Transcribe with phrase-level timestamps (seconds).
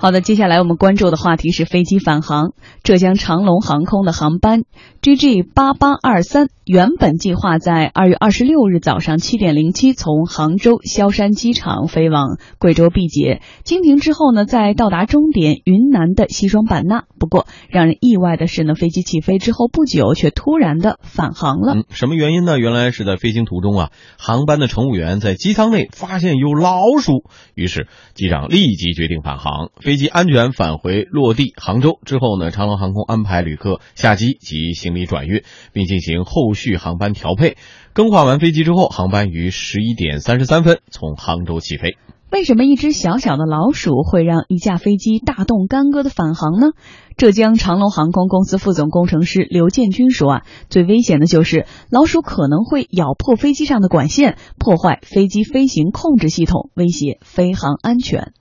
[0.00, 2.52] 好的，接下来我们关注的话题是飞机返航。
[2.84, 4.62] 浙江长龙航空的航班
[5.02, 17.02] GG 八八二三原本计划在二月二十六日早上七点零七从杭州萧山机场飞往贵州毕节，经停之后呢，在到达终点云南的西双版纳。
[17.18, 21.74] 不过，让人意外的是呢，飞机起飞之后不久却突然的返航了。
[21.90, 22.56] 什么原因呢？
[22.60, 27.24] 原来是在飞行途中啊，航班的乘务员在机舱内发现有老鼠，
[27.56, 29.70] 于是机长立即决定返航。
[29.88, 37.56] 飞机安全返回落地杭州之后呢，长龙航空安排旅客下机及行李转运，并进行后续航班调配。
[37.94, 41.96] 更换完飞机之后，航班于十一点三十三分从杭州起飞。
[42.30, 46.72] 为什么一只小小的老鼠会让一架飞机大动干戈的返航呢？
[47.16, 58.34] 浙江长龙航空公司副总工程师刘建军说啊，最危险的就是老鼠可能会咬破飞机上的管线，破坏飞机飞行控制系统，威胁飞行安全。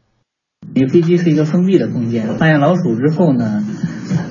[0.78, 3.66] 因为飞机是一个封闭的空间，发现老鼠之后呢，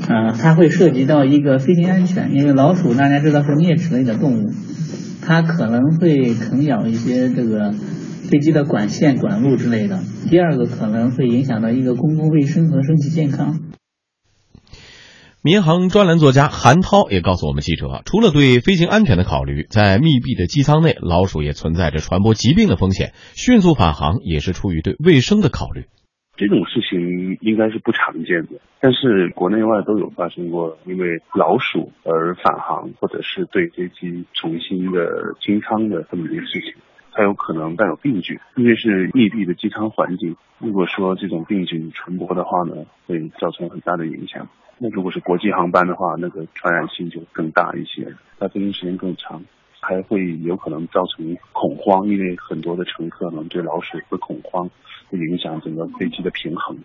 [0.08, 2.34] 呃，它会涉及到一个飞行安全。
[2.36, 4.52] 因为老鼠大家知道是啮齿类的动物，
[5.22, 9.98] 它可能会啃咬一些这个飞机的管线、管路之类的。
[10.30, 13.58] 第二个可能会影响到一个公共卫生和身体健康。
[15.42, 23.14] 民航专栏作家韩涛也告诉我们记者，除了对飞行安全的考虑，在密闭的机舱内，老鼠也存在着传播疾病的风险。
[23.34, 25.86] 迅速返航也是出于对卫生的考虑。
[26.36, 36.74] 这种事情应该是不常见的，但是国内外都有发生过因为老鼠而返航，或者是对飞机重新的清仓的这么一个事情。
[37.12, 40.36] 它有可能带有病菌，因为是密闭的机舱环境。
[40.58, 44.46] 如果说这种病菌传播的话呢，会造成很大的影响。
[44.78, 49.42] 那如果是国际航班的话，那个传染性就更大一些，它飞行时间更长，
[49.80, 54.70] 还会有可能造成恐慌，因为很多的乘客呢对老鼠会恐慌，
[55.10, 56.78] 会影响整个飞机的平衡。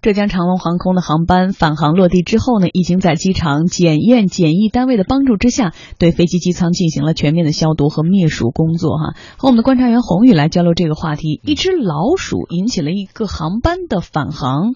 [0.00, 8.96] 浙江长龙航空的航班返航落地之后呢，已经在机场检验检疫单位的帮助之下，对飞机机舱进行了全面的消毒和灭鼠工作。
[8.96, 11.40] 哈，和我们的观察员宏宇来交流这个话题。
[11.42, 14.74] 一只老鼠引起了一个航班的返航。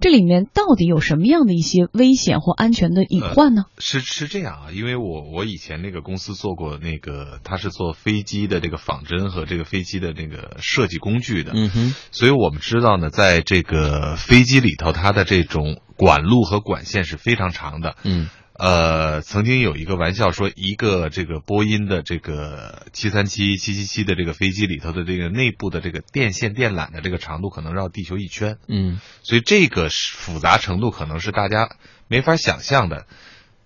[0.00, 3.64] 这里面到底有什么样的一些危险或安全的隐患呢？
[3.78, 18.28] 是是这样啊，因为我我以前那个公司做过那个，他是做飞机的这个仿真和这个飞机的这个设计工具的，嗯哼，所以我们知道呢，在这个飞机里头，它的这种管路和管线是非常长的，嗯。
[18.56, 31.68] 呃，曾经有一个玩笑说，一个这个波音的这个七三七、七七七的这个飞机里头的这个内部的这个电线电缆的这个长度可能绕地球一圈，嗯，所以这个复杂程度可能是大家
[32.06, 33.06] 没法想象的。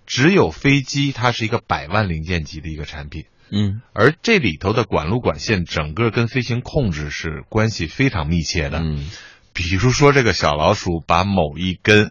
[0.06, 9.10] 只有飞机它是一个百万零件级的一个产品，嗯，而这里头的管路管线整个跟飞行控制是关系非常密切的，嗯，
[9.53, 12.10] 比如说这个小老鼠把某一根。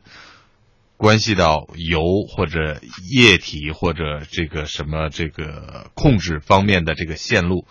[0.97, 7.65] 关系到油或者液体或者这个什么这个控制方面的这个线路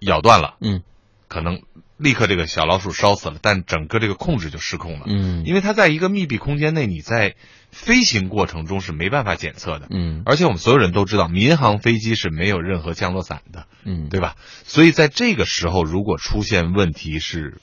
[0.00, 0.82] 咬断了，嗯，
[1.28, 1.60] 可能
[1.98, 7.34] 立刻这个小老鼠烧死了，但整个这个控制就失控了，嗯，因为它在一个密闭空间内，你在
[7.70, 14.36] 飞行过程中是没办法检测的，嗯，而且我们所有人都知道，民航飞机是没有任何降落伞的，嗯，对吧？
[14.64, 17.60] 所以在这个时候，如果出现问题是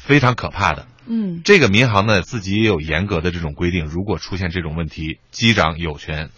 [0.00, 0.86] 非常可怕的。
[1.06, 6.30] 嗯，这个民航呢自己也有严格的这种规定，如果出现这种问题，机长有权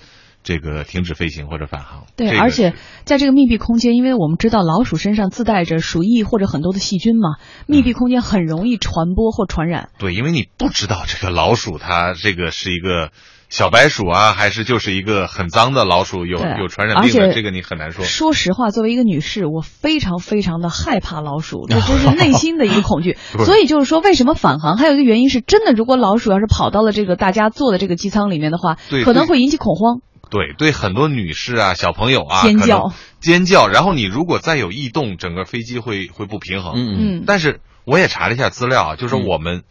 [0.43, 2.07] 这个停止飞行或者返航。
[2.17, 2.75] 对，这个而且
[3.05, 7.37] 在这个密闭空间，因为我们知道老鼠身上自带着鼠疫或者很多的细菌嘛，
[7.67, 9.91] 密闭空间很容易传播或传染。
[9.99, 13.11] 对，因为你不知道这个老鼠它这个是一个
[13.53, 18.03] 小白鼠啊，还是就是一个很脏的老鼠，有有传染病的，这个你很难说。
[18.03, 23.19] 说实话，作为一个女士，我非常非常的害怕老鼠，这 这是内心的一个恐惧。
[23.45, 24.79] 所以就是说，为什么返航？
[24.79, 30.01] 还有一个原因是，真的，如果老鼠要是跑到了这个大家坐的这个机舱里面的话，可能会引起恐慌。
[30.31, 36.73] 对对，很多女士啊、小朋友啊，尖叫尖叫，然后你如果再有异动，整个飞机会会不平衡。
[36.77, 39.65] 嗯嗯嗯，但是我也查了一下资料啊，就是嗯我们，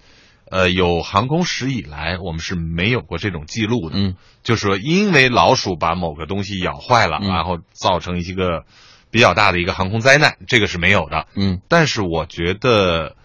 [0.52, 3.96] 呃，有航空史以来，我们是没有过这种记录的。
[3.98, 8.66] 嗯，就是说，因为老鼠把某个东西咬坏了，嗯然后造成一个
[9.10, 11.26] 比较大的一个航空灾难，这个是没有的。
[11.36, 13.16] 嗯但是我觉得，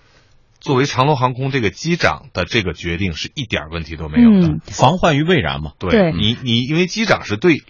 [0.60, 4.46] 作为长龙航空这个机长的这个决定是一点问题都没有的。
[4.46, 5.72] 嗯防患于未然嘛。
[5.80, 7.62] 对对你，你因为机长是对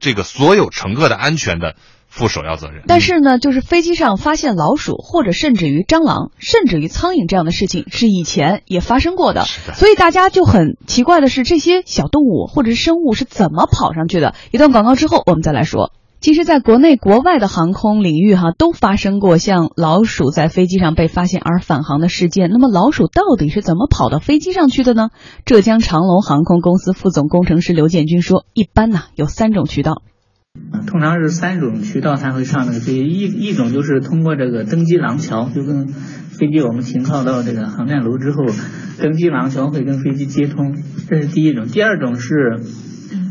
[0.00, 1.76] 这个所有乘客的安全的
[2.08, 2.82] 负首要责任。
[2.86, 9.46] 但是呢，就是飞机上发现老鼠，或者甚至于蟑螂，甚至于苍蝇这样的事情，是以前也发生过的。
[9.66, 14.34] 的所以大家就很奇怪的是，这些小动物或者是生物是怎么跑上去的？
[14.50, 15.92] 一段广告之后，我们再来说。
[16.18, 22.48] 其实，在国内、国外的航空领域，哈，都发生过像老鼠在飞机上被发现而返航的事件。
[22.50, 25.10] 那么，老鼠到底是怎么跑到飞机上去的呢？
[25.44, 30.02] 浙江长龙航空公司副总工程师刘建军说：“一般呢，有三种渠道。
[30.72, 33.04] 啊通常是三种渠道才会上那个飞机。
[33.04, 38.44] 一一种就是通过这个登机廊桥，就跟飞机我们停靠到这个航站楼之后，
[39.00, 40.74] 登机廊桥会跟飞机接通，
[41.08, 41.66] 这是第一种。
[41.66, 42.34] 第二种是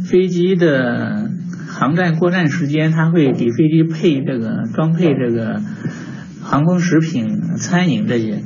[0.10, 1.32] 飞机的。”
[1.68, 5.60] 航站过站时间，它会给飞机配这个装配这个
[6.42, 8.44] 航空食品、餐饮这些，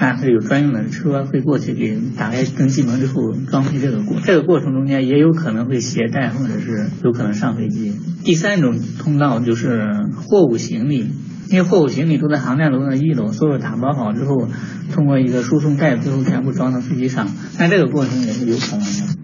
[0.00, 7.96] 那是有专用的车会过去给打开登机门之后装配这个过，这个过程中间也有可能会携带或者是有可能上飞机。
[8.24, 11.10] 第三种通道就是货物行李，
[11.50, 14.48] 因为货物行李都在航站楼的一楼，所有打包好之后，
[14.92, 17.28] 通过一个输送带最后全部装到飞机上，
[17.58, 19.18] 那这个过程也是有可能的。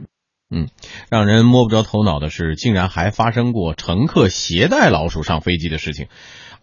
[0.55, 0.69] 嗯，
[1.09, 6.07] 让人摸不着头脑的是，竟然还发生过乘客携带老鼠上飞机的事情。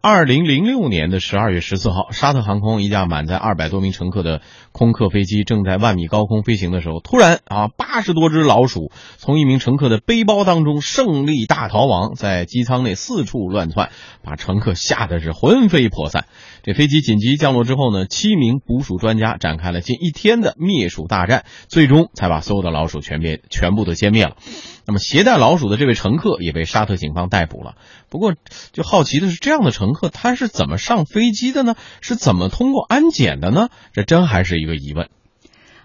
[0.03, 13.91] 二零零六年的十二月十四号，沙特航空一架满载二百多名乘客的空客飞机正在万米高空飞行的时候，突然啊，八十多只老鼠从一名乘客的背包当中胜利大逃亡，在机舱内四处乱窜，
[14.23, 16.25] 把乘客吓得是魂飞魄散。
[16.63, 24.37] 这飞机紧急降落之后呢，七名捕鼠专家展开了近一天的灭鼠大战，最终才把所有的老鼠全灭，全部都歼灭了。
[24.85, 27.75] 那么携带老鼠的这位乘客也被沙特警方逮捕了。
[28.09, 28.35] 不过，
[28.73, 31.75] 就好奇的是，这样的乘客他是怎么上飞机的呢？
[32.01, 33.69] 是怎么通过安检的呢？
[33.93, 35.09] 这真还是一个疑问。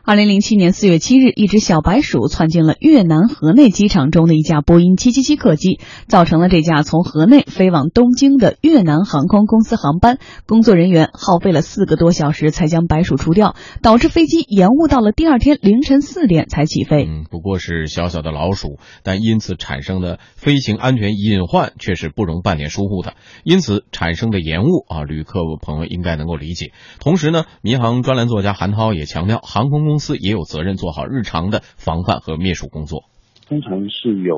[0.07, 17.05] 二零零七年四月七日，一只小白鼠窜进了越南河内机场中的一架波音七七七客机，造成了这架从河内飞往东京的越南航空公司航班工作人员耗费了四个多小时才将白鼠除掉，导致飞机延误到了第二天凌晨四点才起飞。
[17.05, 23.15] 嗯，不过是小小的老鼠，但因此产生的飞行安全隐患却是不容半点疏忽的。
[23.43, 26.71] 因此产生的延误啊，旅客朋友应该能够理解。
[27.01, 33.05] 同时呢，民航专栏作家韩涛也强调，航空公公司也有责任做好日常的防范和灭鼠工作。
[33.49, 34.37] 通常是由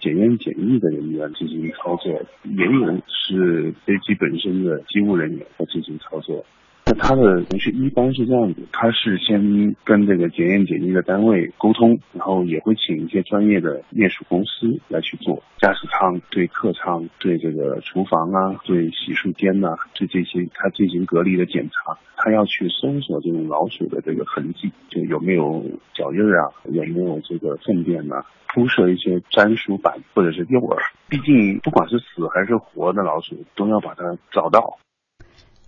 [0.00, 2.10] 检验检疫的人员进行操作，
[2.42, 6.37] 也有是飞机本身的机务人员来进行操作。
[6.98, 21.96] 那他的程序一般是这样子，他是先跟这个检验检疫的单位沟通，然后也会请一些专业的灭鼠公司来去做驾驶舱、对客舱、对这个厨房啊、对洗漱间呐、对这些他进行隔离的检查。
[22.16, 25.64] 他要去搜索这种老鼠的这个痕迹，就有没有
[25.94, 30.76] 脚印啊，有没有这个粪便呐，铺设一些粘鼠板或者是诱饵。
[31.08, 34.78] 毕竟不管是死还是活的老鼠，都要把它找到。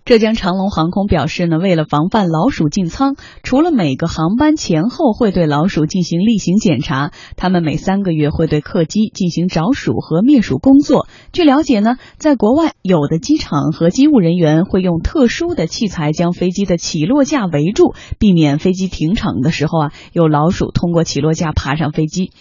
[0.03, 11.07] 浙江长龙航空表示呢，为了防范老鼠进舱，除了每个航班前后会对老鼠进行例行检查，他们每三个月会对客机进行找鼠和灭鼠工作。
[11.31, 22.31] 据了解呢，在国外有的机场和机务人员会用特殊的器材将飞机的起落架围住，避免飞机停场的时候啊有老鼠通过起落架爬上飞机。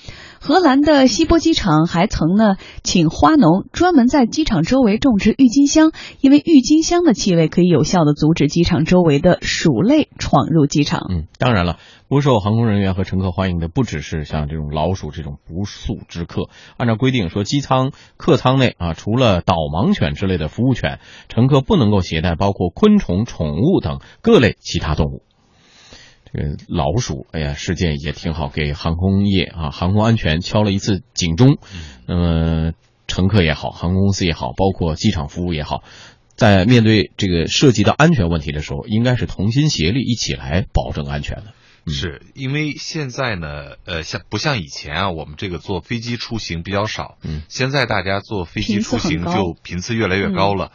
[0.43, 5.93] 荷兰的希波机场还曾呢，请花农专门在机场周围种植郁金香，
[6.23, 11.03] 因为郁金香的气味可以有效的阻止机场周围的鼠类闯入机场。
[11.11, 11.77] 嗯，当然了，
[12.09, 16.49] 不受航空人员和乘客欢迎的不只是像这种老鼠这种不速之客。
[16.79, 25.23] 按照规定说，机舱、客舱内啊，除了导盲犬之类的服务犬，乘客不能够携带包括昆虫、宠物等各类其他动物。
[26.33, 31.59] 这个老鼠，哎呀，事件也挺好，给航空业啊、航空安全敲了一次警钟。
[32.07, 32.73] 那么，
[33.07, 35.83] 乘客也好，航空公司也好，包括机场服务也好，
[36.37, 41.55] 在面对这个涉及到安全问题的时候，应该是同心协力，一起来保证安全的。
[41.87, 45.11] 是因为现在呢，呃，像不像以前啊？
[45.11, 50.71] 我们这个坐飞机出行比较少，嗯，现在大家坐飞机出行就频次越来越高了。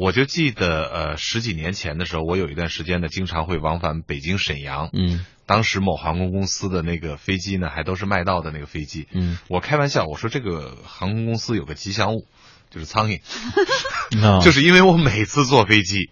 [0.00, 4.88] 我就记得，呃，十几年前的时候，我有一段时间呢，经常会往返北京、沈阳。
[4.94, 9.06] 嗯，当时某航空公司的那个飞机呢，还都是麦道的那个飞机。
[9.12, 12.24] 嗯，我开玩笑，我说这个航空公司有个吉祥物，
[12.70, 13.20] 就是苍蝇。
[14.24, 16.08] 啊，就是因为我每次坐飞机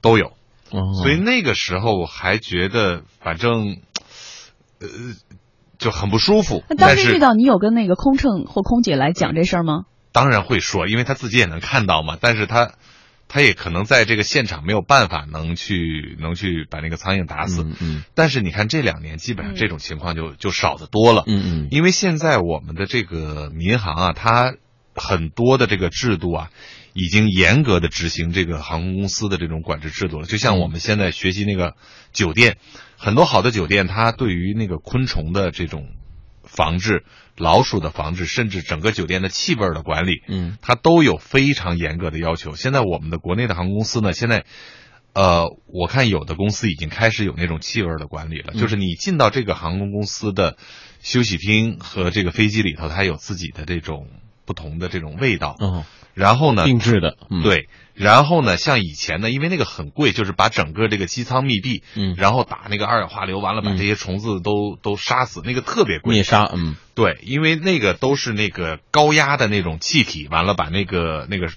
[0.00, 0.28] 都有，
[0.70, 3.78] 哦所以那个时候我还觉得，反正，
[4.80, 4.88] 呃，
[5.78, 6.62] 就很不舒服。
[6.70, 9.86] 那当但是时遇到你有跟那个空乘或空姐来讲这事儿吗？
[10.16, 12.72] 当然会说，因为他自己也能看到嘛，但是他
[13.28, 17.64] 他也可能在这个现场没有办法能去能去把那个苍蝇打死。
[17.64, 21.24] 嗯嗯但是你看这两年基本上这种情况就、就少得多了。
[21.26, 24.54] 嗯嗯因为现在我们的这个民航啊，它
[24.94, 26.50] 很多的这个制度啊，
[26.94, 30.26] 已经严格的执行这个航空公司的这种管制制度了。
[30.26, 31.74] 就像我们现在学习那个
[32.14, 32.56] 酒店，
[32.96, 35.88] 很多好的酒店，它对于那个昆虫的这种
[36.46, 37.04] 防治、
[37.36, 42.56] 老鼠的防治，甚至整个酒店的气味的管理，嗯，它都有非常严格的要求。
[42.56, 44.44] 现在我们的国内的航空公司呢，现在。
[45.18, 50.58] 呃，我看有的公司已经开始有那种气味的管理了，嗯就是你进到这个航空公司的
[51.00, 54.10] 休息厅和这个飞机里头，它有自己的这种
[54.46, 55.56] 不同的这种味道。
[55.60, 55.84] 嗯，
[56.14, 66.14] 然后呢，定制的，嗯，对，然后呢，像以前呢，因为那个很贵，就是把整个这个机舱密闭，嗯然后打那个二氧化硫，完了把嗯这些虫子都、都杀死，那个特别贵。
[66.14, 71.48] 灭杀，嗯对，因为那个都是那个高压的那种气体，完了把那个那个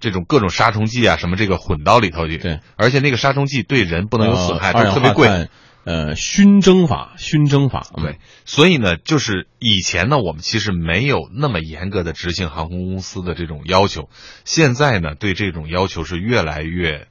[0.00, 2.38] 这种各种杀虫剂啊什么这个混到里头去。
[2.38, 5.48] 对，而且那个杀虫剂对人不能有损害，呃二氧都特别贵。
[5.84, 8.04] 呃，熏蒸法，熏蒸法，嗯。
[8.04, 14.08] 对，所以呢，就是以前呢，我们其实没有那么严格的执行航空公司的这种要求，
[14.44, 17.08] 现在呢，对这种要求是越来越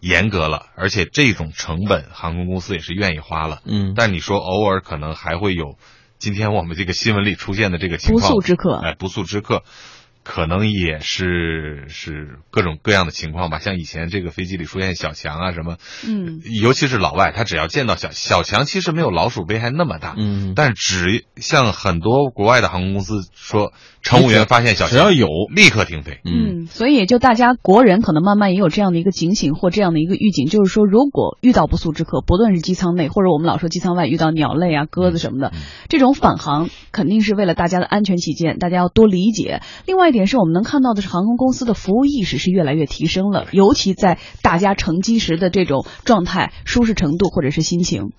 [0.00, 3.60] 严格了，而且这种成本航空公司也是愿意花了。
[3.66, 5.76] 嗯，但你说偶尔可能还会有，
[6.18, 9.64] 今天我们这个新闻里出现的这个情况不况，速之客，哎，不速之客，
[10.24, 13.58] 可能也是是各种各样的情况吧。
[13.58, 15.76] 像以前这个飞机里出现小强啊什么，
[16.08, 26.20] 嗯，尤其是老外，他只要见到小小强，其实没有老鼠危害那么大，嗯，但只像很多国外的航空公司说，乘务员发现小强只要有，立刻停飞。
[26.24, 35.52] 嗯嗯，所以也就大家国人可能慢慢也有这样的一个警醒或这样的一个预警，就是说，如果遇到不速之客，不论是机舱内或者我们老说机舱外遇到鸟类啊、鸽子什么的，
[35.88, 39.60] 这种返航肯定是为了大家的安全起见，大家要多理解。
[39.86, 48.12] 另外一点是我们能看到的是，航空公司的服务意识是越来越提升了，尤其在大家乘机时的这种状态、舒适程度或者是心情。